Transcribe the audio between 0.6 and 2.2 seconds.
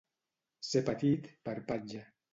Ser petit per patge.